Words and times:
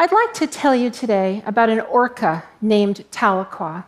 I'd 0.00 0.12
like 0.12 0.32
to 0.36 0.46
tell 0.46 0.74
you 0.74 0.88
today 0.88 1.42
about 1.44 1.68
an 1.68 1.80
orca 1.80 2.44
named 2.62 3.04
Tahlequah. 3.10 3.84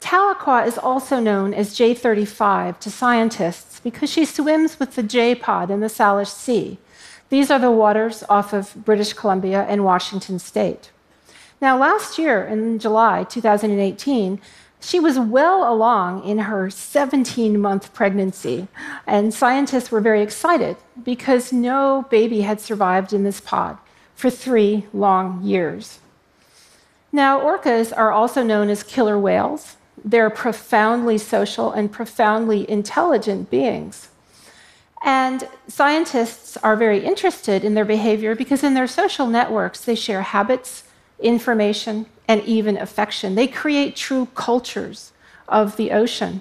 Tahlequah 0.00 0.64
is 0.64 0.78
also 0.78 1.18
known 1.18 1.52
as 1.52 1.76
J35 1.76 2.78
to 2.78 2.88
scientists 2.88 3.80
because 3.80 4.12
she 4.12 4.24
swims 4.24 4.78
with 4.78 4.94
the 4.94 5.02
J 5.02 5.34
pod 5.34 5.72
in 5.72 5.80
the 5.80 5.88
Salish 5.88 6.28
Sea. 6.28 6.78
These 7.30 7.50
are 7.50 7.58
the 7.58 7.72
waters 7.72 8.22
off 8.28 8.52
of 8.52 8.84
British 8.84 9.12
Columbia 9.12 9.66
and 9.68 9.84
Washington 9.84 10.38
state. 10.38 10.92
Now, 11.60 11.76
last 11.76 12.16
year 12.16 12.44
in 12.44 12.78
July 12.78 13.24
2018, 13.24 14.40
she 14.78 15.00
was 15.00 15.18
well 15.18 15.68
along 15.68 16.22
in 16.22 16.38
her 16.38 16.70
17 16.70 17.60
month 17.60 17.92
pregnancy, 17.92 18.68
and 19.04 19.34
scientists 19.34 19.90
were 19.90 20.00
very 20.00 20.22
excited 20.22 20.76
because 21.02 21.52
no 21.52 22.06
baby 22.08 22.42
had 22.42 22.60
survived 22.60 23.12
in 23.12 23.24
this 23.24 23.40
pod 23.40 23.78
for 24.18 24.30
three 24.30 24.84
long 24.92 25.40
years. 25.44 26.00
Now, 27.12 27.38
orcas 27.38 27.96
are 27.96 28.10
also 28.10 28.42
known 28.42 28.68
as 28.68 28.82
killer 28.82 29.16
whales. 29.16 29.76
They're 30.04 30.28
profoundly 30.28 31.18
social 31.18 31.70
and 31.70 31.92
profoundly 31.92 32.68
intelligent 32.68 33.48
beings. 33.48 34.08
And 35.04 35.46
scientists 35.68 36.56
are 36.56 36.74
very 36.74 36.98
interested 37.04 37.62
in 37.62 37.74
their 37.74 37.84
behavior 37.84 38.34
because 38.34 38.64
in 38.64 38.74
their 38.74 38.88
social 38.88 39.28
networks, 39.28 39.84
they 39.84 39.94
share 39.94 40.22
habits, 40.22 40.82
information, 41.20 42.06
and 42.26 42.42
even 42.42 42.76
affection. 42.76 43.36
They 43.36 43.46
create 43.46 43.94
true 43.94 44.26
cultures 44.34 45.12
of 45.46 45.76
the 45.76 45.92
ocean. 45.92 46.40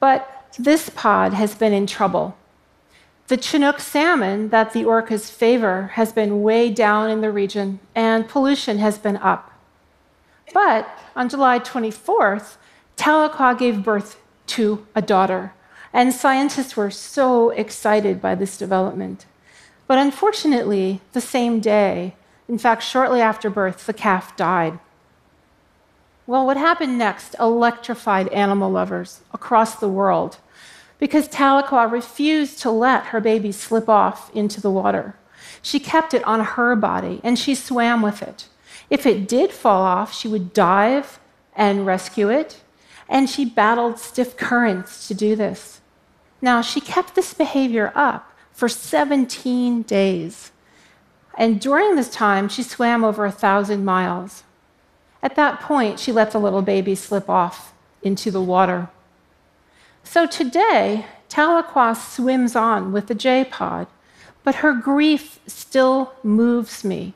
But 0.00 0.28
this 0.58 0.90
pod 0.90 1.34
has 1.34 1.54
been 1.54 1.72
in 1.72 1.86
trouble. 1.86 2.36
The 3.26 3.38
Chinook 3.38 3.80
salmon 3.80 4.50
that 4.50 4.74
the 4.74 4.82
orcas 4.84 5.30
favor 5.30 5.92
has 5.94 6.12
been 6.12 6.42
way 6.42 6.68
down 6.68 7.08
in 7.08 7.22
the 7.22 7.32
region, 7.32 7.80
and 7.94 8.28
pollution 8.28 8.78
has 8.78 8.98
been 8.98 9.16
up. 9.16 9.50
But 10.52 10.86
on 11.16 11.30
July 11.30 11.58
24th, 11.58 12.56
Tahlequah 12.98 13.58
gave 13.58 13.82
birth 13.82 14.20
to 14.48 14.86
a 14.94 15.00
daughter, 15.00 15.54
and 15.90 16.12
scientists 16.12 16.76
were 16.76 16.90
so 16.90 17.48
excited 17.48 18.20
by 18.20 18.34
this 18.34 18.58
development. 18.58 19.24
But 19.86 19.98
unfortunately, 19.98 21.00
the 21.12 21.22
same 21.22 21.60
day, 21.60 22.16
in 22.46 22.58
fact, 22.58 22.82
shortly 22.82 23.22
after 23.22 23.48
birth, 23.48 23.86
the 23.86 23.94
calf 23.94 24.36
died. 24.36 24.78
Well, 26.26 26.44
what 26.44 26.58
happened 26.58 26.98
next 26.98 27.36
electrified 27.40 28.28
animal 28.28 28.70
lovers 28.70 29.22
across 29.32 29.76
the 29.76 29.88
world 29.88 30.36
because 31.04 31.28
Tahlequah 31.28 31.92
refused 31.92 32.60
to 32.60 32.70
let 32.70 33.04
her 33.08 33.20
baby 33.20 33.52
slip 33.52 33.90
off 33.90 34.34
into 34.34 34.58
the 34.58 34.70
water. 34.70 35.14
She 35.60 35.78
kept 35.78 36.14
it 36.14 36.24
on 36.24 36.40
her 36.40 36.74
body 36.74 37.20
and 37.22 37.38
she 37.38 37.54
swam 37.54 38.00
with 38.00 38.22
it. 38.22 38.48
If 38.88 39.04
it 39.04 39.28
did 39.28 39.52
fall 39.52 39.82
off, 39.82 40.14
she 40.14 40.28
would 40.28 40.54
dive 40.54 41.20
and 41.54 41.84
rescue 41.84 42.30
it, 42.30 42.62
and 43.06 43.28
she 43.28 43.44
battled 43.44 43.98
stiff 43.98 44.38
currents 44.38 45.06
to 45.08 45.12
do 45.12 45.36
this. 45.36 45.82
Now, 46.40 46.62
she 46.62 46.80
kept 46.80 47.14
this 47.14 47.34
behavior 47.34 47.92
up 47.94 48.32
for 48.50 48.66
17 48.66 49.82
days. 49.82 50.52
And 51.36 51.60
during 51.60 51.96
this 51.96 52.08
time, 52.08 52.48
she 52.48 52.62
swam 52.62 53.04
over 53.04 53.26
a 53.26 53.30
thousand 53.30 53.84
miles. 53.84 54.42
At 55.22 55.36
that 55.36 55.60
point, 55.60 56.00
she 56.00 56.12
let 56.12 56.30
the 56.30 56.40
little 56.40 56.62
baby 56.62 56.94
slip 56.94 57.28
off 57.28 57.74
into 58.00 58.30
the 58.30 58.40
water. 58.40 58.88
So 60.04 60.26
today, 60.26 61.06
Tahlequah 61.28 61.96
swims 61.96 62.54
on 62.54 62.92
with 62.92 63.08
the 63.08 63.14
J 63.14 63.44
pod, 63.44 63.88
but 64.44 64.56
her 64.56 64.72
grief 64.72 65.40
still 65.46 66.14
moves 66.22 66.84
me. 66.84 67.14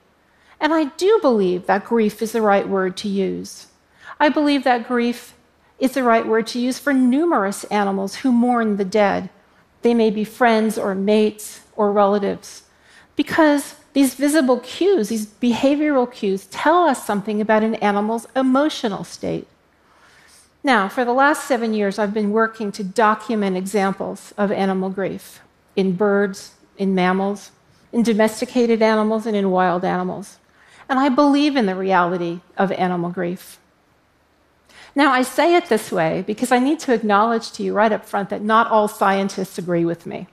And 0.58 0.74
I 0.74 0.86
do 0.96 1.18
believe 1.22 1.66
that 1.66 1.84
grief 1.84 2.20
is 2.20 2.32
the 2.32 2.42
right 2.42 2.68
word 2.68 2.96
to 2.98 3.08
use. 3.08 3.68
I 4.18 4.28
believe 4.28 4.64
that 4.64 4.88
grief 4.88 5.34
is 5.78 5.92
the 5.92 6.02
right 6.02 6.26
word 6.26 6.48
to 6.48 6.58
use 6.58 6.78
for 6.78 6.92
numerous 6.92 7.62
animals 7.64 8.16
who 8.16 8.32
mourn 8.32 8.76
the 8.76 8.84
dead. 8.84 9.30
They 9.82 9.94
may 9.94 10.10
be 10.10 10.24
friends 10.24 10.76
or 10.76 10.94
mates 10.96 11.60
or 11.76 11.92
relatives. 11.92 12.64
Because 13.14 13.76
these 13.92 14.14
visible 14.14 14.58
cues, 14.60 15.08
these 15.08 15.26
behavioral 15.26 16.10
cues, 16.10 16.46
tell 16.46 16.84
us 16.84 17.06
something 17.06 17.40
about 17.40 17.62
an 17.62 17.76
animal's 17.76 18.26
emotional 18.34 19.04
state. 19.04 19.46
Now, 20.68 20.86
for 20.86 21.02
the 21.02 21.14
last 21.14 21.48
seven 21.48 21.72
years, 21.72 21.98
I've 21.98 22.12
been 22.12 22.30
working 22.30 22.70
to 22.72 22.84
document 22.84 23.56
examples 23.56 24.34
of 24.36 24.52
animal 24.52 24.90
grief 24.90 25.40
in 25.76 25.96
birds, 25.96 26.56
in 26.76 26.94
mammals, 26.94 27.52
in 27.90 28.02
domesticated 28.02 28.82
animals, 28.82 29.24
and 29.24 29.34
in 29.34 29.50
wild 29.50 29.82
animals. 29.82 30.36
And 30.86 30.98
I 30.98 31.08
believe 31.08 31.56
in 31.56 31.64
the 31.64 31.74
reality 31.74 32.40
of 32.58 32.70
animal 32.72 33.08
grief. 33.08 33.58
Now, 34.94 35.10
I 35.10 35.22
say 35.22 35.54
it 35.54 35.70
this 35.70 35.90
way 35.90 36.22
because 36.26 36.52
I 36.52 36.58
need 36.58 36.80
to 36.80 36.92
acknowledge 36.92 37.50
to 37.52 37.62
you 37.62 37.72
right 37.72 37.90
up 37.90 38.04
front 38.04 38.28
that 38.28 38.42
not 38.42 38.70
all 38.70 38.88
scientists 38.88 39.56
agree 39.56 39.86
with 39.86 40.04
me. 40.04 40.26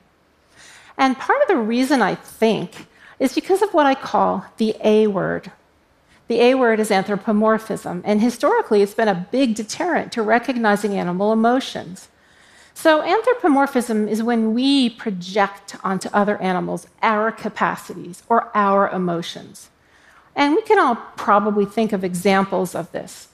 And 0.97 1.17
part 1.17 1.41
of 1.43 1.47
the 1.47 1.55
reason 1.55 2.01
I 2.01 2.15
think 2.15 2.87
is 3.19 3.33
because 3.33 3.61
of 3.61 3.73
what 3.73 3.85
I 3.85 3.95
call 3.95 4.43
the 4.57 4.75
A 4.83 5.07
word. 5.07 5.53
The 6.27 6.41
A 6.41 6.55
word 6.55 6.79
is 6.79 6.89
anthropomorphism, 6.89 8.01
and 8.03 8.19
historically 8.19 8.81
it's 8.81 8.95
been 8.95 9.07
a 9.07 9.27
big 9.31 9.53
deterrent 9.53 10.11
to 10.13 10.23
recognizing 10.23 10.97
animal 10.97 11.31
emotions. 11.31 12.07
So, 12.73 13.01
anthropomorphism 13.03 14.07
is 14.07 14.21
when 14.21 14.53
we 14.53 14.89
project 14.89 15.77
onto 15.83 16.09
other 16.09 16.37
animals 16.41 16.87
our 17.01 17.31
capacities 17.31 18.23
or 18.27 18.51
our 18.55 18.89
emotions. 18.89 19.69
And 20.35 20.55
we 20.55 20.61
can 20.63 20.77
all 20.77 20.95
probably 21.15 21.65
think 21.65 21.93
of 21.93 22.03
examples 22.03 22.75
of 22.75 22.91
this. 22.91 23.29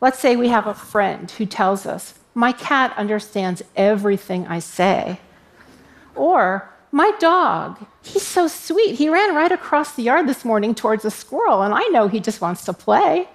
Let's 0.00 0.18
say 0.18 0.36
we 0.36 0.48
have 0.48 0.66
a 0.66 0.74
friend 0.74 1.28
who 1.32 1.46
tells 1.46 1.86
us, 1.86 2.14
My 2.34 2.52
cat 2.52 2.94
understands 2.96 3.62
everything 3.74 4.46
I 4.46 4.60
say. 4.60 5.20
Or, 6.14 6.70
My 6.96 7.10
dog, 7.18 7.76
he's 8.02 8.26
so 8.26 8.48
sweet. 8.48 8.94
He 8.94 9.10
ran 9.10 9.34
right 9.34 9.52
across 9.52 9.92
the 9.92 10.02
yard 10.02 10.26
this 10.26 10.46
morning 10.46 10.74
towards 10.74 11.04
a 11.04 11.10
squirrel, 11.10 11.60
and 11.60 11.74
I 11.74 11.82
know 11.88 12.08
he 12.08 12.20
just 12.20 12.40
wants 12.40 12.64
to 12.64 12.72
play. 12.72 13.28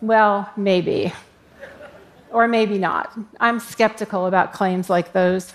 Well, 0.00 0.50
maybe. 0.56 1.12
Or 2.30 2.48
maybe 2.48 2.78
not. 2.78 3.12
I'm 3.38 3.60
skeptical 3.60 4.24
about 4.24 4.54
claims 4.54 4.88
like 4.88 5.12
those. 5.12 5.52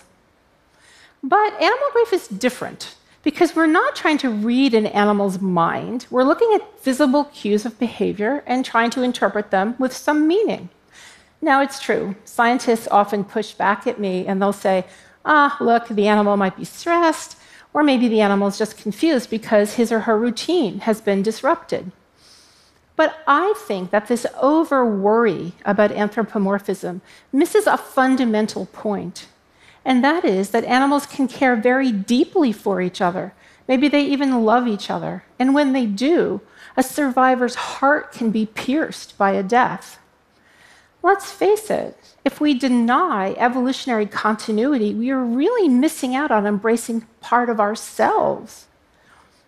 But 1.24 1.60
animal 1.60 1.88
grief 1.92 2.14
is 2.14 2.28
different 2.28 2.94
because 3.24 3.56
we're 3.56 3.66
not 3.66 3.96
trying 3.96 4.20
to 4.20 4.30
read 4.30 4.76
an 4.76 4.86
animal's 4.86 5.42
mind. 5.42 6.06
We're 6.12 6.22
looking 6.22 6.52
at 6.54 6.84
visible 6.84 7.24
cues 7.24 7.66
of 7.66 7.80
behavior 7.80 8.44
and 8.46 8.64
trying 8.64 8.92
to 8.92 9.02
interpret 9.02 9.50
them 9.50 9.74
with 9.80 9.92
some 9.92 10.28
meaning. 10.28 10.70
Now, 11.42 11.64
it's 11.64 11.80
true, 11.80 12.16
scientists 12.26 12.88
often 12.92 13.24
push 13.24 13.54
back 13.54 13.88
at 13.88 14.00
me 14.00 14.28
and 14.28 14.40
they'll 14.40 14.54
say, 14.54 14.86
ah, 15.28 15.56
look, 15.62 15.88
the 15.88 16.08
animal 16.08 16.38
might 16.38 16.58
be 16.58 16.66
stressed, 16.66 17.38
or 17.74 17.84
maybe 17.84 18.08
the 18.08 18.22
animal 18.22 18.48
is 18.48 18.58
just 18.58 18.78
confused 18.78 19.30
because 19.30 19.76
his 19.76 19.92
or 19.92 20.02
her 20.02 20.18
routine 20.18 20.80
has 20.80 21.02
been 21.02 21.22
disrupted. 21.22 21.92
But 22.96 23.20
I 23.28 23.54
think 23.56 23.92
that 23.92 24.08
this 24.08 24.26
over 24.42 24.84
worry 24.84 25.54
about 25.64 25.92
anthropomorphism 25.92 27.02
misses 27.32 27.68
a 27.68 27.78
fundamental 27.78 28.66
point 28.66 29.28
and 29.88 30.04
that 30.04 30.26
is 30.26 30.50
that 30.50 30.66
animals 30.66 31.06
can 31.06 31.30
care 31.30 31.56
very 31.56 31.94
deeply 31.94 32.52
for 32.52 32.82
each 32.82 33.00
other. 33.00 33.34
Maybe 33.70 33.88
they 33.88 34.04
even 34.04 34.44
love 34.44 34.68
each 34.68 34.90
other. 34.90 35.24
And 35.40 35.54
when 35.54 35.72
they 35.72 35.86
do, 35.86 36.42
a 36.76 36.84
survivor's 36.84 37.56
heart 37.56 38.12
can 38.12 38.30
be 38.30 38.46
pierced 38.46 39.18
by 39.18 39.32
a 39.32 39.42
death. 39.42 39.98
Let's 41.04 41.32
face 41.32 41.70
it, 41.70 41.98
if 42.26 42.42
we 42.42 42.54
deny 42.54 43.34
evolutionary 43.38 44.06
continuity, 44.06 44.94
we 44.94 45.10
are 45.12 45.24
really 45.24 45.70
missing 45.70 46.16
out 46.16 46.32
on 46.32 46.46
embracing 46.46 47.06
part 47.22 47.50
of 47.50 47.60
ourselves. 47.60 48.66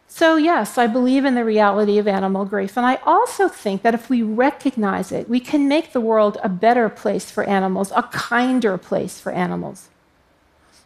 So, 0.08 0.38
yes, 0.38 0.78
I 0.78 0.88
believe 0.88 1.24
in 1.24 1.36
the 1.36 1.46
reality 1.46 1.98
of 1.98 2.08
animal 2.08 2.44
grief. 2.46 2.78
And 2.78 2.86
I 2.86 2.96
also 3.06 3.48
think 3.48 3.84
that 3.84 3.94
if 3.94 4.10
we 4.10 4.24
recognize 4.24 5.12
it, 5.12 5.30
we 5.30 5.40
can 5.40 5.68
make 5.68 5.94
the 5.94 6.02
world 6.02 6.38
a 6.44 6.50
better 6.50 6.90
place 6.90 7.30
for 7.30 7.44
animals, 7.44 7.92
a 7.96 8.04
kinder 8.04 8.78
place 8.78 9.20
for 9.20 9.32
animals. 9.32 9.90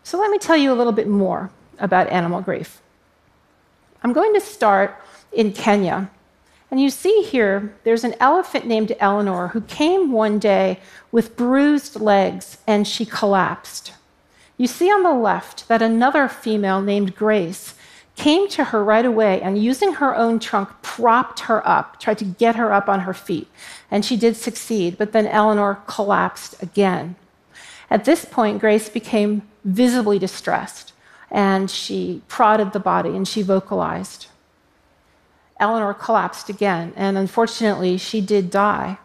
So 0.03 0.19
let 0.19 0.29
me 0.29 0.37
tell 0.37 0.57
you 0.57 0.73
a 0.73 0.75
little 0.75 0.91
bit 0.91 1.07
more 1.07 1.51
about 1.79 2.09
animal 2.09 2.41
grief. 2.41 2.81
I'm 4.03 4.11
going 4.11 4.33
to 4.33 4.41
start 4.41 4.99
in 5.31 5.53
Kenya. 5.53 6.11
And 6.73 6.81
you 6.81 6.89
see 6.89 7.21
here, 7.21 7.71
there's 7.83 8.03
an 8.03 8.15
elephant 8.19 8.65
named 8.65 8.95
Eleanor 8.99 9.49
who 9.49 9.61
came 9.61 10.11
one 10.11 10.39
day 10.39 10.79
with 11.11 11.35
bruised 11.35 12.01
legs 12.01 12.57
and 12.65 12.87
she 12.87 13.05
collapsed. 13.05 13.93
You 14.57 14.65
see 14.65 14.89
on 14.89 15.03
the 15.03 15.13
left 15.13 15.67
that 15.67 15.83
another 15.83 16.27
female 16.27 16.81
named 16.81 17.15
Grace 17.15 17.75
came 18.15 18.47
to 18.47 18.63
her 18.63 18.83
right 18.83 19.05
away 19.05 19.39
and 19.39 19.63
using 19.63 19.93
her 19.93 20.15
own 20.15 20.39
trunk 20.39 20.67
propped 20.81 21.41
her 21.41 21.61
up, 21.67 21.99
tried 21.99 22.17
to 22.17 22.25
get 22.25 22.55
her 22.55 22.73
up 22.73 22.89
on 22.89 23.01
her 23.01 23.13
feet. 23.13 23.47
And 23.91 24.03
she 24.03 24.17
did 24.17 24.35
succeed, 24.35 24.97
but 24.97 25.11
then 25.11 25.27
Eleanor 25.27 25.83
collapsed 25.85 26.59
again. 26.59 27.17
At 27.91 28.05
this 28.05 28.25
point, 28.25 28.57
Grace 28.57 28.89
became 28.89 29.43
visibly 29.63 30.17
distressed 30.17 30.91
and 31.29 31.69
she 31.69 32.23
prodded 32.27 32.73
the 32.73 32.79
body 32.79 33.09
and 33.09 33.27
she 33.27 33.43
vocalized. 33.43 34.25
Eleanor 35.63 35.93
collapsed 35.93 36.49
again, 36.49 36.91
and 36.97 37.17
unfortunately, 37.17 37.97
she 37.97 38.19
did 38.19 38.49
die. 38.49 38.97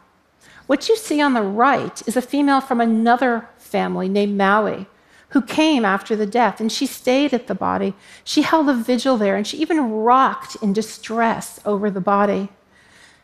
What 0.67 0.89
you 0.89 0.97
see 0.97 1.21
on 1.21 1.35
the 1.35 1.43
right 1.43 2.03
is 2.09 2.17
a 2.17 2.21
female 2.21 2.61
from 2.61 2.81
another 2.81 3.49
family 3.59 4.09
named 4.09 4.37
Maui 4.37 4.89
who 5.29 5.41
came 5.41 5.85
after 5.85 6.17
the 6.17 6.27
death, 6.27 6.61
and 6.61 6.73
she 6.73 6.85
stayed 6.85 7.33
at 7.33 7.47
the 7.47 7.55
body. 7.55 7.95
She 8.25 8.43
held 8.43 8.69
a 8.69 8.75
vigil 8.75 9.17
there, 9.17 9.37
and 9.37 9.47
she 9.47 9.59
even 9.59 9.93
rocked 9.93 10.57
in 10.57 10.73
distress 10.73 11.61
over 11.65 11.93
the 11.93 12.01
body. 12.01 12.49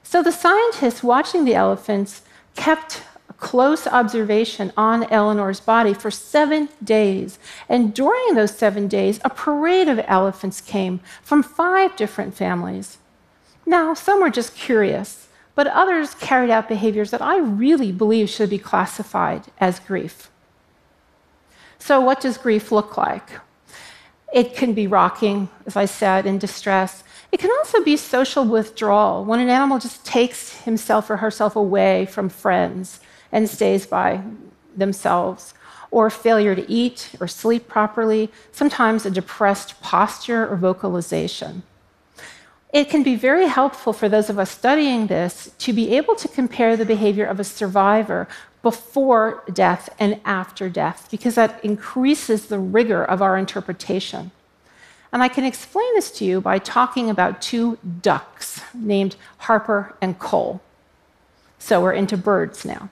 So 0.04 0.22
the 0.22 0.30
scientists 0.30 1.02
watching 1.02 1.44
the 1.44 1.56
elephants 1.56 2.22
kept 2.54 3.02
a 3.28 3.32
close 3.32 3.88
observation 3.88 4.72
on 4.76 5.10
Eleanor's 5.10 5.58
body 5.58 5.92
for 5.92 6.10
seven 6.12 6.68
days. 6.84 7.40
And 7.68 7.92
during 7.92 8.34
those 8.34 8.56
seven 8.56 8.86
days, 8.86 9.18
a 9.24 9.30
parade 9.30 9.88
of 9.88 9.98
elephants 10.06 10.60
came 10.60 11.00
from 11.20 11.42
five 11.42 11.96
different 11.96 12.34
families. 12.34 12.98
Now, 13.66 13.94
some 13.94 14.20
were 14.20 14.30
just 14.30 14.54
curious, 14.54 15.28
but 15.54 15.66
others 15.66 16.14
carried 16.14 16.50
out 16.50 16.68
behaviors 16.68 17.10
that 17.10 17.22
I 17.22 17.38
really 17.38 17.92
believe 17.92 18.28
should 18.28 18.50
be 18.50 18.58
classified 18.58 19.44
as 19.58 19.80
grief. 19.80 20.30
So, 21.78 22.00
what 22.00 22.20
does 22.20 22.38
grief 22.38 22.72
look 22.72 22.96
like? 22.96 23.28
It 24.32 24.54
can 24.56 24.74
be 24.74 24.86
rocking, 24.86 25.48
as 25.66 25.76
I 25.76 25.84
said, 25.84 26.26
in 26.26 26.38
distress. 26.38 27.04
It 27.30 27.40
can 27.40 27.50
also 27.50 27.82
be 27.84 27.96
social 27.96 28.44
withdrawal, 28.44 29.24
when 29.24 29.40
an 29.40 29.48
animal 29.48 29.78
just 29.78 30.04
takes 30.04 30.62
himself 30.62 31.08
or 31.08 31.18
herself 31.18 31.56
away 31.56 32.06
from 32.06 32.28
friends 32.28 33.00
and 33.30 33.48
stays 33.48 33.86
by 33.86 34.22
themselves, 34.76 35.54
or 35.90 36.10
failure 36.10 36.56
to 36.56 36.70
eat 36.70 37.10
or 37.20 37.28
sleep 37.28 37.68
properly, 37.68 38.30
sometimes 38.50 39.06
a 39.06 39.10
depressed 39.10 39.80
posture 39.80 40.48
or 40.48 40.56
vocalization. 40.56 41.62
It 42.74 42.90
can 42.90 43.04
be 43.04 43.14
very 43.14 43.46
helpful 43.46 43.92
for 43.92 44.08
those 44.08 44.28
of 44.28 44.36
us 44.36 44.50
studying 44.50 45.06
this 45.06 45.52
to 45.58 45.72
be 45.72 45.96
able 45.96 46.16
to 46.16 46.26
compare 46.26 46.76
the 46.76 46.84
behavior 46.84 47.24
of 47.24 47.38
a 47.38 47.44
survivor 47.44 48.26
before 48.64 49.44
death 49.52 49.94
and 50.00 50.20
after 50.24 50.68
death, 50.68 51.06
because 51.08 51.36
that 51.36 51.64
increases 51.64 52.46
the 52.46 52.58
rigor 52.58 53.04
of 53.04 53.22
our 53.22 53.38
interpretation. 53.38 54.32
And 55.12 55.22
I 55.22 55.28
can 55.28 55.44
explain 55.44 55.94
this 55.94 56.10
to 56.18 56.24
you 56.24 56.40
by 56.40 56.58
talking 56.58 57.08
about 57.08 57.40
two 57.40 57.78
ducks 58.02 58.60
named 58.74 59.14
Harper 59.38 59.94
and 60.00 60.18
Cole. 60.18 60.60
So 61.60 61.80
we're 61.80 61.92
into 61.92 62.16
birds 62.16 62.64
now. 62.64 62.88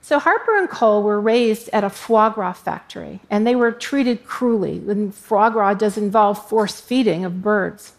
So 0.00 0.20
Harper 0.20 0.56
and 0.56 0.70
Cole 0.70 1.02
were 1.02 1.20
raised 1.20 1.68
at 1.72 1.82
a 1.82 1.90
foie 1.90 2.28
gras 2.28 2.52
factory, 2.52 3.18
and 3.28 3.44
they 3.44 3.56
were 3.56 3.72
treated 3.72 4.24
cruelly. 4.24 4.80
And 4.88 5.12
foie 5.12 5.50
gras 5.50 5.74
does 5.74 5.98
involve 5.98 6.48
force 6.48 6.80
feeding 6.80 7.24
of 7.24 7.42
birds. 7.42 7.94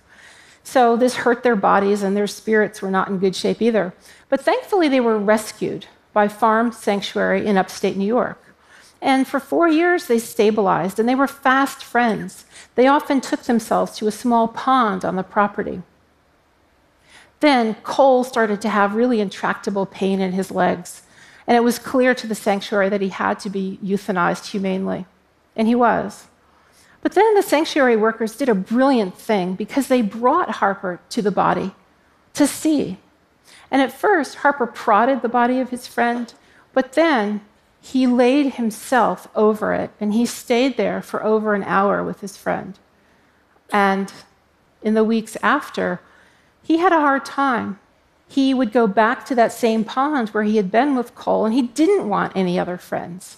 So 0.63 0.95
this 0.95 1.15
hurt 1.15 1.43
their 1.43 1.55
bodies, 1.55 2.03
and 2.03 2.15
their 2.15 2.27
spirits 2.27 2.81
were 2.81 2.91
not 2.91 3.09
in 3.09 3.19
good 3.19 3.35
shape 3.35 3.61
either. 3.61 3.93
But 4.29 4.41
thankfully, 4.41 4.87
they 4.87 5.01
were 5.01 5.19
rescued 5.19 5.87
by 6.13 6.27
Farm 6.27 6.71
Sanctuary 6.71 7.45
in 7.45 7.57
upstate 7.57 7.97
New 7.97 8.07
York. 8.07 8.39
And 9.01 9.27
for 9.27 9.41
four 9.41 9.67
years, 9.67 10.07
they 10.07 10.17
stabilized 10.17 10.97
and 10.97 11.09
they 11.09 11.15
were 11.15 11.27
fast 11.27 11.83
friends. 11.83 12.45
They 12.75 12.87
often 12.87 13.19
took 13.19 13.43
themselves 13.43 13.97
to 13.97 14.07
a 14.07 14.11
small 14.11 14.47
pond 14.47 15.03
on 15.03 15.17
the 15.17 15.23
property. 15.23 15.81
Then 17.41 17.75
Cole 17.83 18.23
started 18.23 18.61
to 18.61 18.69
have 18.69 18.95
really 18.95 19.19
intractable 19.19 19.85
pain 19.85 20.21
in 20.21 20.31
his 20.31 20.49
legs, 20.49 21.01
and 21.45 21.57
it 21.57 21.63
was 21.63 21.77
clear 21.77 22.15
to 22.15 22.25
the 22.25 22.35
sanctuary 22.35 22.87
that 22.87 23.01
he 23.01 23.09
had 23.09 23.37
to 23.41 23.49
be 23.49 23.77
euthanized 23.83 24.51
humanely. 24.51 25.05
And 25.53 25.67
he 25.67 25.75
was. 25.75 26.27
But 27.03 27.11
then 27.11 27.35
the 27.35 27.43
sanctuary 27.43 27.95
workers 27.95 28.35
did 28.35 28.49
a 28.49 28.55
brilliant 28.55 29.15
thing 29.15 29.53
because 29.53 29.87
they 29.87 30.01
brought 30.01 30.49
Harper 30.49 30.99
to 31.09 31.21
the 31.21 31.31
body 31.31 31.75
to 32.33 32.47
see 32.47 32.97
and 33.73 33.81
at 33.81 33.91
first, 33.91 34.35
Harper 34.35 34.67
prodded 34.67 35.23
the 35.23 35.27
body 35.29 35.59
of 35.59 35.71
his 35.71 35.87
friend, 35.87 36.31
but 36.73 36.93
then 36.93 37.41
he 37.81 38.05
laid 38.05 38.53
himself 38.53 39.27
over 39.35 39.73
it 39.73 39.89
and 39.99 40.13
he 40.13 40.27
stayed 40.27 40.77
there 40.77 41.01
for 41.01 41.23
over 41.23 41.55
an 41.55 41.63
hour 41.63 42.03
with 42.03 42.21
his 42.21 42.37
friend. 42.37 42.77
And 43.71 44.13
in 44.83 44.93
the 44.93 45.03
weeks 45.03 45.35
after, 45.41 46.01
he 46.61 46.77
had 46.77 46.91
a 46.91 46.99
hard 46.99 47.25
time. 47.25 47.79
He 48.27 48.53
would 48.53 48.71
go 48.71 48.85
back 48.85 49.25
to 49.25 49.35
that 49.35 49.51
same 49.51 49.83
pond 49.83 50.29
where 50.29 50.43
he 50.43 50.57
had 50.57 50.69
been 50.69 50.95
with 50.95 51.15
Cole, 51.15 51.43
and 51.43 51.53
he 51.53 51.63
didn't 51.63 52.07
want 52.07 52.33
any 52.35 52.59
other 52.59 52.77
friends. 52.77 53.37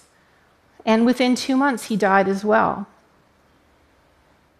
And 0.84 1.06
within 1.06 1.34
two 1.34 1.56
months, 1.56 1.84
he 1.84 1.96
died 1.96 2.28
as 2.28 2.44
well. 2.44 2.86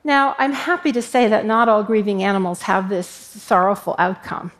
Now, 0.06 0.36
I'm 0.38 0.52
happy 0.52 0.92
to 0.92 1.02
say 1.02 1.26
that 1.26 1.44
not 1.44 1.68
all 1.68 1.82
grieving 1.82 2.22
animals 2.22 2.62
have 2.62 2.88
this 2.88 3.08
sorrowful 3.08 3.96
outcome. 3.98 4.52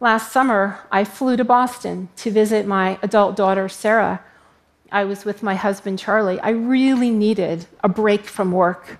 Last 0.00 0.32
summer, 0.32 0.78
I 0.90 1.04
flew 1.04 1.36
to 1.36 1.44
Boston 1.44 2.08
to 2.16 2.30
visit 2.30 2.66
my 2.66 2.98
adult 3.02 3.36
daughter, 3.36 3.68
Sarah. 3.68 4.24
I 4.90 5.04
was 5.04 5.26
with 5.26 5.42
my 5.42 5.56
husband, 5.56 5.98
Charlie. 5.98 6.40
I 6.40 6.48
really 6.48 7.10
needed 7.10 7.66
a 7.84 7.88
break 7.90 8.24
from 8.24 8.50
work. 8.50 8.98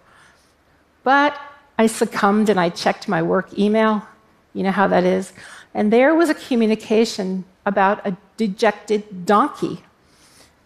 But 1.05 1.41
I 1.79 1.87
succumbed 1.87 2.51
and 2.51 2.61
I 2.61 2.69
checked 2.69 3.09
my 3.09 3.23
work 3.23 3.59
email. 3.59 4.07
You 4.53 4.65
know 4.65 4.73
how 4.73 4.89
that 4.89 5.05
is. 5.05 5.33
And 5.73 5.91
there 5.91 6.15
was 6.15 6.29
a 6.29 6.35
communication 6.35 7.47
about 7.65 8.07
a 8.07 8.15
dejected 8.37 9.25
donkey. 9.25 9.85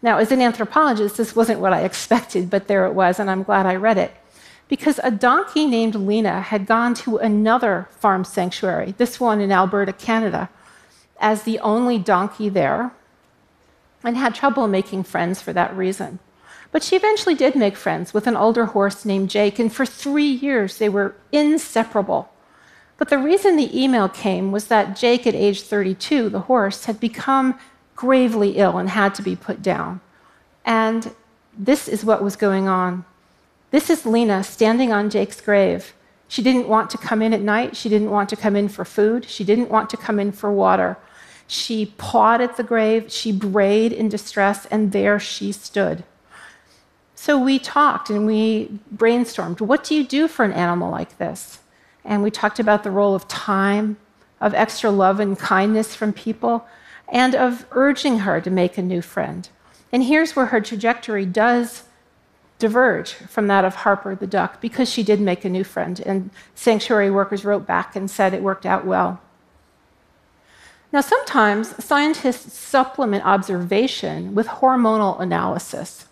Now, 0.03 0.19
as 0.19 0.33
an 0.33 0.41
anthropologist, 0.41 1.17
this 1.17 1.37
wasn't 1.37 1.61
what 1.61 1.73
I 1.73 1.83
expected, 1.91 2.51
but 2.51 2.67
there 2.67 2.87
it 2.87 2.93
was, 2.93 3.21
and 3.21 3.31
I'm 3.31 3.45
glad 3.45 3.67
I 3.67 3.77
read 3.77 3.99
it 3.99 4.13
because 4.73 4.99
a 5.05 5.11
donkey 5.11 5.67
named 5.67 5.95
Lena 5.95 6.41
had 6.41 6.65
gone 6.65 6.95
to 6.95 7.19
another 7.19 7.87
farm 7.91 8.25
sanctuary, 8.25 8.95
this 8.97 9.21
one 9.21 9.39
in 9.39 9.53
Alberta, 9.53 9.93
Canada, 9.93 10.49
as 11.21 11.43
the 11.43 11.59
only 11.59 11.99
donkey 11.99 12.49
there, 12.49 12.91
and 14.03 14.17
had 14.17 14.35
trouble 14.35 14.67
making 14.67 15.03
friends 15.03 15.43
for 15.43 15.53
that 15.53 15.77
reason. 15.77 16.19
But 16.71 16.83
she 16.83 16.97
eventually 16.97 17.35
did 17.35 17.55
make 17.55 17.77
friends 17.77 18.15
with 18.15 18.27
an 18.27 18.35
older 18.35 18.65
horse 18.65 19.05
named 19.05 19.29
Jake, 19.29 19.59
and 19.59 19.71
for 19.71 19.85
three 19.85 20.31
years 20.31 20.79
they 20.79 20.89
were 20.89 21.17
inseparable. 21.33 22.31
But 22.97 23.11
the 23.11 23.19
reason 23.19 23.57
the 23.57 23.79
email 23.79 24.09
came 24.09 24.53
was 24.53 24.69
that 24.69 24.97
Jake, 24.97 25.27
at 25.27 25.35
age 25.35 25.61
32, 25.61 26.31
the 26.31 26.47
horse, 26.49 26.87
had 26.87 26.99
become 26.99 27.59
gravely 27.95 28.57
ill 28.57 28.79
and 28.79 28.89
had 28.89 29.15
to 29.17 29.23
be 29.23 29.37
put 29.37 29.61
down. 29.61 30.01
And 30.65 31.15
this 31.53 31.89
is 31.89 32.07
what 32.07 32.25
was 32.25 32.37
going 32.37 32.69
on 32.69 33.05
this 33.73 33.91
is 33.91 34.07
Lena 34.07 34.45
standing 34.45 34.93
on 34.93 35.11
Jake's 35.11 35.41
grave. 35.41 35.95
She 36.29 36.43
didn't 36.43 36.69
want 36.69 36.89
to 36.91 36.99
come 36.99 37.21
in 37.21 37.35
at 37.35 37.41
night. 37.41 37.77
She 37.77 37.89
didn't 37.89 38.11
want 38.11 38.29
to 38.29 38.37
come 38.37 38.55
in 38.55 38.69
for 38.69 38.85
food. 38.85 39.29
She 39.29 39.45
didn't 39.45 39.69
want 39.69 39.91
to 39.91 39.97
come 39.97 40.21
in 40.21 40.31
for 40.33 40.53
water. 40.53 40.97
She 41.47 41.87
pawed 41.99 42.41
at 42.41 42.57
the 42.57 42.63
grave. 42.63 43.11
She 43.11 43.33
brayed 43.33 43.93
in 43.93 44.09
distress, 44.09 44.65
and 44.67 44.93
there 44.93 45.19
she 45.19 45.53
stood. 45.53 46.05
So 47.15 47.39
we 47.39 47.59
talked 47.59 48.11
and 48.11 48.27
we 48.27 48.81
brainstormed 48.95 49.61
what 49.61 49.85
do 49.85 49.95
you 49.95 50.05
do 50.05 50.27
for 50.27 50.45
an 50.45 50.53
animal 50.53 50.91
like 50.91 51.19
this? 51.19 51.61
And 52.05 52.23
we 52.23 52.31
talked 52.31 52.59
about 52.59 52.83
the 52.83 52.91
role 52.91 53.15
of 53.15 53.29
time, 53.29 53.97
of 54.41 54.55
extra 54.55 54.91
love 54.91 55.21
and 55.21 55.39
kindness 55.39 55.95
from 55.95 56.13
people, 56.13 56.67
and 57.09 57.35
of 57.35 57.65
urging 57.71 58.21
her 58.21 58.41
to 58.41 58.51
make 58.51 58.77
a 58.77 58.83
new 58.83 59.03
friend. 59.03 59.49
And 59.93 60.03
here's 60.03 60.35
where 60.35 60.47
her 60.47 60.61
trajectory 60.61 61.27
does 61.27 61.85
diverge 62.63 63.15
from 63.15 63.49
that 63.49 63.65
of 63.65 63.75
Harper 63.75 64.15
the 64.15 64.27
duck 64.27 64.61
because 64.61 64.89
she 64.89 65.03
did 65.03 65.21
make 65.21 65.45
a 65.45 65.51
new 65.51 65.65
friend, 65.65 66.01
and 66.07 66.31
sanctuary 66.55 67.11
workers 67.11 67.45
wrote 67.45 67.67
back 67.67 67.97
and 67.97 68.09
said 68.09 68.33
it 68.33 68.41
worked 68.41 68.65
out 68.65 68.87
well. 68.87 69.21
Now, 70.93 71.01
sometimes 71.01 71.85
scientists 71.85 72.57
supplement 72.57 73.27
observation 73.27 74.37
with 74.37 74.47
hormonal 74.47 75.21
analysis. 75.21 76.07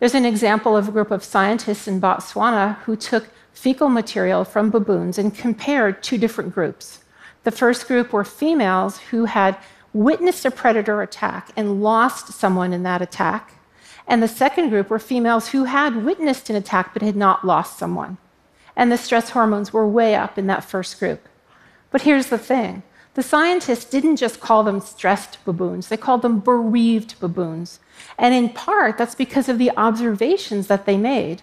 There's 0.00 0.16
an 0.16 0.24
example 0.24 0.76
of 0.76 0.88
a 0.88 0.92
group 0.92 1.12
of 1.12 1.22
scientists 1.22 1.86
in 1.86 2.00
Botswana 2.00 2.78
who 2.78 2.96
took 2.96 3.28
fecal 3.52 3.88
material 3.88 4.44
from 4.44 4.70
baboons 4.70 5.16
and 5.16 5.32
compared 5.32 6.02
two 6.02 6.18
different 6.18 6.52
groups. 6.52 7.04
The 7.44 7.52
first 7.52 7.86
group 7.86 8.12
were 8.12 8.24
females 8.24 8.98
who 9.10 9.26
had 9.26 9.56
witnessed 9.92 10.44
a 10.44 10.50
predator 10.50 11.02
attack 11.02 11.50
and 11.56 11.80
lost 11.82 12.32
someone 12.32 12.72
in 12.72 12.82
that 12.82 13.00
attack. 13.00 13.52
And 14.08 14.22
the 14.22 14.28
second 14.28 14.70
group 14.70 14.88
were 14.88 14.98
females 14.98 15.48
who 15.48 15.64
had 15.64 16.04
witnessed 16.04 16.48
an 16.48 16.56
attack 16.56 16.94
but 16.94 17.02
had 17.02 17.14
not 17.14 17.46
lost 17.46 17.78
someone. 17.78 18.16
And 18.74 18.90
the 18.90 18.96
stress 18.96 19.30
hormones 19.30 19.72
were 19.72 19.86
way 19.86 20.14
up 20.14 20.38
in 20.38 20.46
that 20.46 20.64
first 20.64 20.98
group. 20.98 21.28
But 21.90 22.02
here's 22.02 22.28
the 22.28 22.38
thing 22.38 22.82
the 23.14 23.22
scientists 23.22 23.84
didn't 23.84 24.16
just 24.16 24.40
call 24.40 24.62
them 24.64 24.80
stressed 24.80 25.44
baboons, 25.44 25.88
they 25.88 25.96
called 25.96 26.22
them 26.22 26.40
bereaved 26.40 27.20
baboons. 27.20 27.80
And 28.16 28.34
in 28.34 28.48
part, 28.48 28.96
that's 28.96 29.14
because 29.14 29.48
of 29.48 29.58
the 29.58 29.72
observations 29.76 30.68
that 30.68 30.86
they 30.86 30.96
made. 30.96 31.42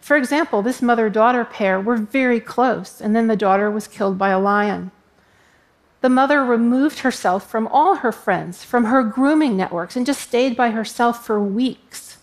For 0.00 0.16
example, 0.16 0.62
this 0.62 0.82
mother 0.82 1.08
daughter 1.08 1.44
pair 1.44 1.80
were 1.80 1.96
very 1.96 2.40
close, 2.40 3.00
and 3.00 3.14
then 3.14 3.28
the 3.28 3.36
daughter 3.36 3.70
was 3.70 3.86
killed 3.86 4.18
by 4.18 4.30
a 4.30 4.38
lion 4.38 4.90
the 6.04 6.10
mother 6.10 6.44
removed 6.44 6.98
herself 6.98 7.48
from 7.48 7.66
all 7.68 7.94
her 7.94 8.12
friends, 8.12 8.62
from 8.62 8.84
her 8.84 9.02
grooming 9.02 9.56
networks, 9.56 9.96
and 9.96 10.04
just 10.04 10.20
stayed 10.20 10.54
by 10.54 10.68
herself 10.68 11.24
for 11.24 11.42
weeks. 11.42 12.18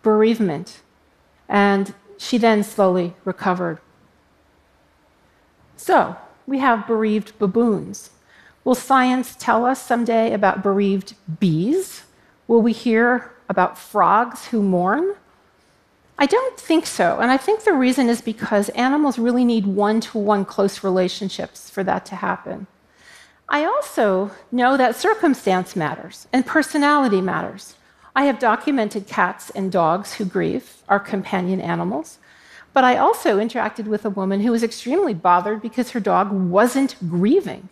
Bereavement. 0.00 0.80
And 1.50 1.92
she 2.16 2.38
then 2.38 2.62
slowly 2.62 3.12
recovered. 3.26 3.78
So, 5.76 6.16
we 6.46 6.60
have 6.60 6.86
bereaved 6.86 7.38
baboons. 7.38 8.08
Will 8.64 8.74
science 8.74 9.36
tell 9.38 9.66
us 9.66 9.82
someday 9.84 10.32
about 10.32 10.62
bereaved 10.62 11.14
bees? 11.38 12.04
Will 12.46 12.62
we 12.62 12.72
hear 12.72 13.34
about 13.50 13.76
frogs 13.76 14.46
who 14.46 14.62
mourn? 14.62 15.14
I 16.18 16.24
don't 16.24 16.58
think 16.58 16.86
so. 16.86 17.18
And 17.20 17.30
I 17.30 17.36
think 17.36 17.64
the 17.64 17.74
reason 17.74 18.08
is 18.08 18.22
because 18.22 18.70
animals 18.70 19.18
really 19.18 19.44
need 19.44 19.66
one 19.66 20.00
to 20.00 20.16
one 20.18 20.46
close 20.46 20.82
relationships 20.82 21.68
for 21.68 21.84
that 21.84 22.06
to 22.06 22.16
happen. 22.16 22.66
I 23.48 23.64
also 23.64 24.30
know 24.52 24.76
that 24.76 24.94
circumstance 24.94 25.74
matters 25.74 26.26
and 26.32 26.44
personality 26.44 27.20
matters. 27.20 27.74
I 28.14 28.24
have 28.24 28.38
documented 28.38 29.06
cats 29.06 29.48
and 29.50 29.72
dogs 29.72 30.14
who 30.14 30.24
grieve, 30.24 30.82
our 30.88 31.00
companion 31.00 31.60
animals. 31.60 32.18
But 32.74 32.84
I 32.84 32.96
also 32.96 33.38
interacted 33.38 33.86
with 33.86 34.04
a 34.04 34.10
woman 34.10 34.40
who 34.40 34.52
was 34.52 34.62
extremely 34.62 35.14
bothered 35.14 35.62
because 35.62 35.90
her 35.90 36.00
dog 36.00 36.30
wasn't 36.30 36.96
grieving. 37.08 37.70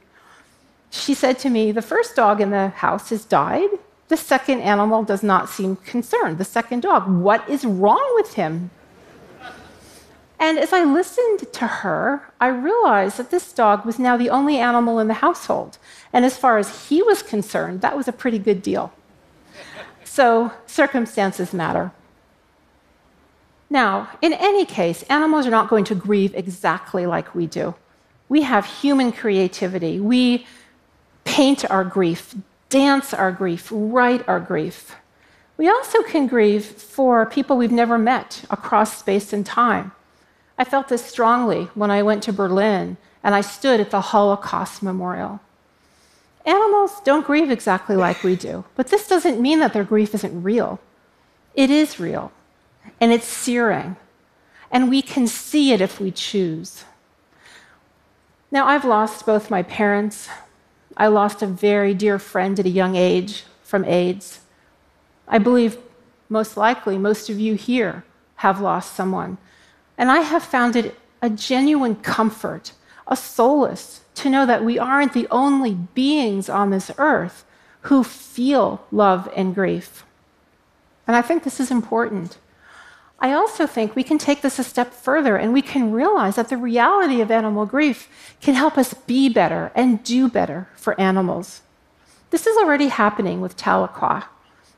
She 0.91 1.15
said 1.15 1.39
to 1.41 1.51
me, 1.51 1.73
The 1.73 1.83
first 1.83 2.17
dog 2.17 2.41
in 2.41 2.51
the 2.51 2.69
house 2.69 3.11
has 3.11 3.25
died. 3.25 3.69
The 4.09 4.17
second 4.17 4.61
animal 4.61 5.03
does 5.03 5.23
not 5.23 5.49
seem 5.49 5.77
concerned. 5.77 6.39
The 6.39 6.45
second 6.45 6.81
dog, 6.81 7.09
what 7.09 7.47
is 7.49 7.65
wrong 7.65 8.13
with 8.15 8.35
him? 8.35 8.71
And 10.39 10.59
as 10.59 10.73
I 10.73 10.85
listened 10.85 11.53
to 11.53 11.67
her, 11.67 12.31
I 12.41 12.49
realized 12.49 13.17
that 13.17 13.31
this 13.31 13.53
dog 13.53 13.87
was 13.87 13.99
now 13.99 14.17
the 14.17 14.31
only 14.31 14.59
animal 14.59 14.99
in 14.99 15.09
the 15.09 15.15
household. 15.15 15.79
And 16.13 16.25
as 16.25 16.37
far 16.37 16.59
as 16.59 16.89
he 16.89 17.03
was 17.03 17.23
concerned, 17.23 17.81
that 17.81 17.97
was 17.97 18.07
a 18.07 18.13
pretty 18.13 18.39
good 18.39 18.63
deal. 18.63 18.93
So 20.05 20.53
circumstances 20.67 21.53
matter. 21.53 21.93
Now, 23.69 24.11
in 24.23 24.33
any 24.33 24.65
case, 24.65 25.03
animals 25.05 25.47
are 25.47 25.51
not 25.51 25.69
going 25.69 25.85
to 25.85 25.95
grieve 25.95 26.35
exactly 26.35 27.07
like 27.07 27.35
we 27.35 27.47
do. 27.47 27.75
We 28.29 28.43
have 28.43 28.67
human 28.67 29.13
creativity. 29.13 30.01
We 30.01 30.47
paint 31.25 31.69
our 31.71 31.85
grief, 31.85 32.35
dance 32.69 33.13
our 33.13 33.33
grief, 33.33 33.69
write 33.73 34.27
our 34.29 34.41
grief. 34.41 34.97
We 35.57 35.69
also 35.69 36.03
can 36.03 36.27
grieve 36.27 36.65
for 36.65 37.27
people 37.27 37.57
we've 37.57 37.73
never 37.73 37.99
met 37.99 38.45
across 38.51 38.99
space 38.99 39.33
and 39.33 39.45
time. 39.45 39.93
I 40.59 40.65
felt 40.65 40.89
this 40.89 41.05
strongly 41.05 41.65
when 41.75 41.91
I 41.91 42.03
went 42.03 42.23
to 42.25 42.33
Berlin 42.33 42.97
and 43.23 43.35
I 43.35 43.41
stood 43.41 43.81
at 43.81 43.91
the 43.91 44.01
Holocaust 44.01 44.83
Memorial. 44.83 45.41
Animals 46.45 47.01
don't 47.05 47.27
grieve 47.27 47.51
exactly 47.51 47.97
like 47.97 48.23
we 48.23 48.37
do, 48.37 48.65
but 48.77 48.89
this 48.89 49.09
doesn't 49.09 49.41
mean 49.41 49.59
that 49.59 49.73
their 49.73 49.85
grief 49.85 50.15
isn't 50.15 50.43
real. 50.43 50.79
It 51.55 51.71
is 51.71 51.99
real, 51.99 52.31
and 53.01 53.13
it's 53.13 53.27
searing, 53.27 53.97
and 54.71 54.89
we 54.89 55.03
can 55.03 55.27
see 55.27 55.73
it 55.73 55.81
if 55.81 55.99
we 55.99 56.13
choose. 56.13 56.85
Now, 58.53 58.67
I've 58.67 58.85
lost 58.85 59.27
both 59.27 59.51
my 59.51 59.65
parents, 59.65 60.29
I 60.97 61.09
lost 61.09 61.43
a 61.43 61.47
very 61.47 61.95
dear 61.95 62.19
friend 62.19 62.59
at 62.61 62.67
a 62.67 62.71
young 62.71 62.95
age 62.95 63.45
from 63.63 63.85
AIDS. 63.85 64.41
I 65.27 65.39
believe 65.39 65.79
most 66.29 66.57
likely 66.57 66.97
most 66.97 67.29
of 67.29 67.41
you 67.41 67.55
here 67.55 68.05
have 68.37 68.61
lost 68.61 68.95
someone. 68.95 69.39
And 69.99 70.11
I 70.11 70.21
have 70.21 70.43
found 70.43 70.77
it 70.77 70.99
a 71.23 71.31
genuine 71.31 71.97
comfort, 71.97 72.73
a 73.07 73.17
solace 73.17 74.03
to 74.17 74.31
know 74.31 74.47
that 74.47 74.65
we 74.65 74.79
aren't 74.79 75.13
the 75.13 75.29
only 75.31 75.75
beings 75.75 76.49
on 76.49 76.71
this 76.71 76.91
earth 76.99 77.45
who 77.83 78.03
feel 78.03 78.85
love 78.91 79.29
and 79.37 79.55
grief. 79.55 80.05
And 81.07 81.17
I 81.17 81.23
think 81.23 81.45
this 81.45 81.61
is 81.61 81.71
important. 81.71 82.39
I 83.19 83.33
also 83.33 83.67
think 83.67 83.97
we 83.97 84.03
can 84.03 84.19
take 84.19 84.43
this 84.43 84.59
a 84.59 84.65
step 84.65 84.93
further 84.93 85.37
and 85.37 85.53
we 85.53 85.63
can 85.63 85.93
realize 85.93 86.37
that 86.37 86.49
the 86.49 86.57
reality 86.57 87.21
of 87.21 87.31
animal 87.31 87.65
grief 87.65 88.09
can 88.41 88.55
help 88.55 88.77
us 88.77 88.93
be 88.93 89.29
better 89.29 89.73
and 89.75 90.03
do 90.05 90.29
better 90.29 90.69
for 90.77 91.01
animals. 91.01 91.63
This 92.31 92.47
is 92.47 92.57
already 92.59 92.89
happening 92.89 93.41
with 93.41 93.57
Tahlequah 93.57 94.25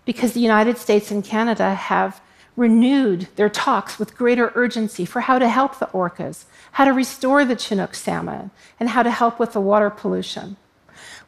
because 0.04 0.32
the 0.32 0.40
United 0.40 0.78
States 0.78 1.10
and 1.10 1.25
Canada 1.25 1.75
have 1.75 2.20
renewed 2.58 3.28
their 3.36 3.48
talks 3.48 3.98
with 3.98 4.18
greater 4.18 4.50
urgency 4.54 5.04
for 5.04 5.20
how 5.20 5.38
to 5.38 5.48
help 5.48 5.78
the 5.78 5.86
orcas, 5.86 6.44
how 6.72 6.84
to 6.84 6.92
restore 6.92 7.44
the 7.44 7.56
Chinook 7.56 7.94
salmon, 7.94 8.50
and 8.80 8.90
how 8.90 9.02
to 9.02 9.10
help 9.10 9.38
with 9.38 9.52
the 9.52 9.60
water 9.60 9.88
pollution. 9.88 10.56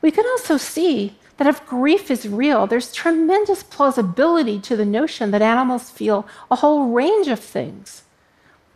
We 0.02 0.10
can 0.10 0.26
also 0.26 0.56
see 0.56 1.16
that 1.36 1.46
if 1.46 1.64
grief 1.66 2.10
is 2.10 2.28
real, 2.28 2.66
there's 2.66 2.92
tremendous 2.92 3.62
plausibility 3.62 4.58
to 4.60 4.76
the 4.76 4.84
notion 4.84 5.30
that 5.30 5.40
animals 5.40 5.88
feel 5.88 6.26
a 6.50 6.56
whole 6.56 6.90
range 6.90 7.28
of 7.28 7.38
things. 7.38 8.02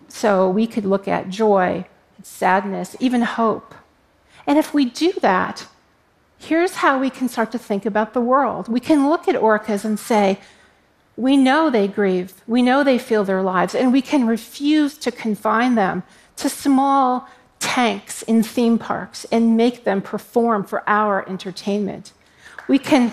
So 0.08 0.48
we 0.48 0.66
could 0.66 0.84
look 0.84 1.08
at 1.08 1.28
joy, 1.28 1.86
sadness, 2.22 2.96
even 3.00 3.22
hope. 3.22 3.74
And 4.46 4.58
if 4.58 4.72
we 4.72 4.84
do 4.84 5.12
that, 5.20 5.66
here's 6.38 6.76
how 6.76 6.98
we 6.98 7.10
can 7.10 7.28
start 7.28 7.50
to 7.52 7.58
think 7.58 7.84
about 7.84 8.14
the 8.14 8.20
world. 8.20 8.68
We 8.68 8.80
can 8.80 9.08
look 9.08 9.26
at 9.26 9.34
orcas 9.34 9.84
and 9.84 9.98
say, 9.98 10.38
we 11.16 11.36
know 11.36 11.70
they 11.70 11.86
grieve, 11.86 12.34
we 12.46 12.62
know 12.62 12.82
they 12.82 12.98
feel 12.98 13.24
their 13.24 13.42
lives, 13.42 13.74
and 13.74 13.92
we 13.92 14.02
can 14.02 14.26
refuse 14.26 14.98
to 14.98 15.10
confine 15.12 15.74
them 15.74 16.02
to 16.36 16.48
small 16.48 17.28
tanks 17.60 18.22
in 18.22 18.42
theme 18.42 18.78
parks 18.78 19.24
and 19.30 19.56
make 19.56 19.84
them 19.84 20.02
perform 20.02 20.64
for 20.64 20.82
our 20.88 21.28
entertainment. 21.28 22.12
We 22.68 22.78
can. 22.78 23.10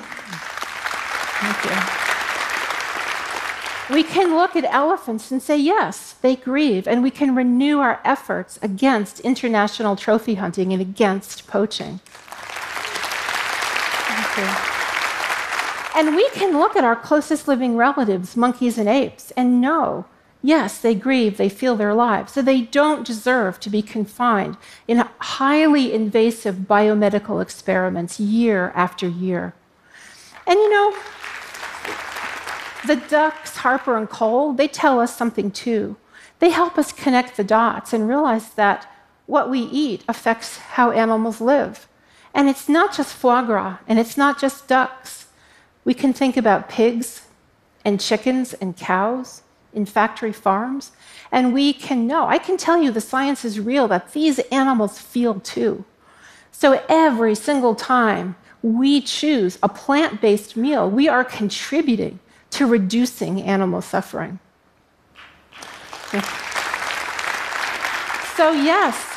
Thank 1.41 1.65
you. 1.65 1.71
We 3.95 4.03
can 4.03 4.35
look 4.35 4.55
at 4.55 4.63
elephants 4.63 5.31
and 5.31 5.41
say, 5.41 5.57
yes, 5.57 6.13
they 6.21 6.37
grieve, 6.37 6.87
and 6.87 7.03
we 7.03 7.11
can 7.11 7.35
renew 7.35 7.79
our 7.79 7.99
efforts 8.05 8.57
against 8.61 9.19
international 9.19 9.97
trophy 9.97 10.35
hunting 10.35 10.71
and 10.71 10.81
against 10.81 11.45
poaching. 11.47 11.99
Thank 14.07 14.37
you. 14.37 14.80
And 15.95 16.15
we 16.15 16.29
can 16.29 16.57
look 16.57 16.75
at 16.75 16.83
our 16.83 16.95
closest 16.95 17.47
living 17.47 17.75
relatives, 17.75 18.37
monkeys 18.37 18.77
and 18.77 18.87
apes, 18.87 19.31
and 19.31 19.59
know 19.61 20.05
yes, 20.41 20.79
they 20.79 20.95
grieve, 20.95 21.37
they 21.37 21.49
feel 21.49 21.75
their 21.75 21.93
lives, 21.93 22.33
so 22.33 22.41
they 22.41 22.61
don't 22.61 23.05
deserve 23.05 23.59
to 23.59 23.69
be 23.69 23.81
confined 23.81 24.57
in 24.87 25.03
highly 25.19 25.93
invasive 25.93 26.55
biomedical 26.55 27.41
experiments 27.41 28.19
year 28.19 28.71
after 28.75 29.07
year. 29.07 29.53
And 30.47 30.57
you 30.59 30.69
know, 30.69 30.95
the 32.87 32.95
ducks, 32.95 33.57
Harper 33.57 33.95
and 33.97 34.09
Cole, 34.09 34.53
they 34.53 34.67
tell 34.67 34.99
us 34.99 35.15
something 35.15 35.51
too. 35.51 35.97
They 36.39 36.49
help 36.49 36.77
us 36.77 36.91
connect 36.91 37.37
the 37.37 37.43
dots 37.43 37.93
and 37.93 38.09
realize 38.09 38.49
that 38.55 38.91
what 39.27 39.49
we 39.49 39.59
eat 39.59 40.03
affects 40.07 40.57
how 40.57 40.89
animals 40.91 41.39
live. 41.39 41.87
And 42.33 42.49
it's 42.49 42.67
not 42.67 42.95
just 42.95 43.13
foie 43.13 43.43
gras, 43.43 43.77
and 43.87 43.99
it's 43.99 44.17
not 44.17 44.39
just 44.39 44.67
ducks. 44.67 45.20
We 45.83 45.93
can 45.93 46.13
think 46.13 46.37
about 46.37 46.69
pigs 46.69 47.27
and 47.83 47.99
chickens 47.99 48.53
and 48.53 48.77
cows 48.77 49.41
in 49.73 49.85
factory 49.85 50.33
farms. 50.33 50.91
And 51.31 51.53
we 51.53 51.73
can 51.73 52.07
know, 52.07 52.27
I 52.27 52.37
can 52.37 52.57
tell 52.57 52.81
you 52.81 52.91
the 52.91 53.01
science 53.01 53.45
is 53.45 53.59
real 53.59 53.87
that 53.87 54.13
these 54.13 54.39
animals 54.51 54.99
feel 54.99 55.39
too. 55.39 55.85
So 56.51 56.83
every 56.89 57.35
single 57.35 57.73
time 57.73 58.35
we 58.61 59.01
choose 59.01 59.57
a 59.63 59.69
plant 59.69 60.21
based 60.21 60.55
meal, 60.55 60.89
we 60.89 61.07
are 61.07 61.23
contributing 61.23 62.19
to 62.51 62.67
reducing 62.67 63.41
animal 63.41 63.81
suffering. 63.81 64.39
So, 68.35 68.51
yes, 68.51 69.07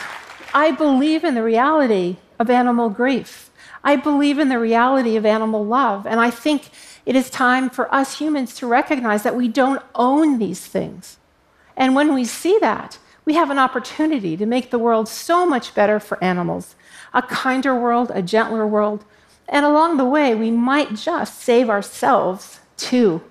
I 0.54 0.70
believe 0.70 1.24
in 1.24 1.34
the 1.34 1.42
reality 1.42 2.16
of 2.38 2.48
animal 2.48 2.88
grief. 2.88 3.43
I 3.84 3.96
believe 3.96 4.38
in 4.38 4.48
the 4.48 4.58
reality 4.58 5.16
of 5.16 5.26
animal 5.26 5.64
love. 5.64 6.06
And 6.06 6.18
I 6.18 6.30
think 6.30 6.70
it 7.04 7.14
is 7.14 7.28
time 7.28 7.68
for 7.68 7.94
us 7.94 8.18
humans 8.18 8.54
to 8.56 8.66
recognize 8.66 9.22
that 9.22 9.36
we 9.36 9.46
don't 9.46 9.82
own 9.94 10.38
these 10.38 10.66
things. 10.66 11.18
And 11.76 11.94
when 11.94 12.14
we 12.14 12.24
see 12.24 12.58
that, 12.60 12.98
we 13.26 13.34
have 13.34 13.50
an 13.50 13.58
opportunity 13.58 14.36
to 14.36 14.46
make 14.46 14.70
the 14.70 14.78
world 14.78 15.08
so 15.08 15.46
much 15.46 15.74
better 15.74 16.00
for 16.00 16.22
animals 16.22 16.74
a 17.12 17.22
kinder 17.22 17.78
world, 17.78 18.10
a 18.12 18.20
gentler 18.20 18.66
world. 18.66 19.04
And 19.48 19.64
along 19.64 19.98
the 19.98 20.04
way, 20.04 20.34
we 20.34 20.50
might 20.50 20.96
just 20.96 21.40
save 21.40 21.70
ourselves 21.70 22.58
too. 22.76 23.22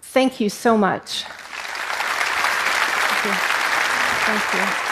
Thank 0.00 0.38
you 0.38 0.48
so 0.48 0.78
much. 0.78 1.24
Thank 3.08 3.24
you. 3.24 3.32
Thank 3.32 4.82
you. 4.82 4.87